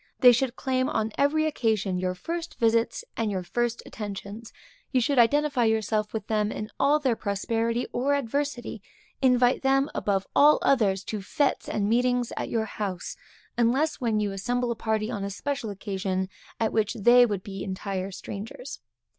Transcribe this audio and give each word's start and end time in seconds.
They 0.21 0.31
should 0.31 0.55
claim 0.55 0.89
on 0.89 1.11
every 1.15 1.45
occasion 1.45 1.99
your 1.99 2.15
first 2.15 2.57
visits 2.57 3.05
and 3.15 3.29
your 3.29 3.43
first 3.43 3.83
attentions; 3.85 4.51
you 4.91 4.99
should 4.99 5.19
identify 5.19 5.65
yourself 5.65 6.11
with 6.11 6.25
them 6.25 6.51
in 6.51 6.71
all 6.79 6.97
their 6.97 7.15
prosperity 7.15 7.85
or 7.93 8.15
adversity; 8.15 8.81
invite 9.21 9.61
them 9.61 9.91
above 9.93 10.25
all 10.35 10.57
others 10.63 11.03
to 11.03 11.19
fêtes 11.19 11.67
and 11.67 11.87
meetings 11.87 12.33
at 12.35 12.49
your 12.49 12.65
house, 12.65 13.15
unless 13.59 14.01
when 14.01 14.19
you 14.19 14.31
assemble 14.31 14.71
a 14.71 14.75
party 14.75 15.11
on 15.11 15.23
a 15.23 15.29
special 15.29 15.69
occasion, 15.69 16.29
at 16.59 16.73
which 16.73 16.95
they 16.95 17.23
would 17.23 17.43
be 17.43 17.63
entire 17.63 18.09
strangers. 18.09 18.79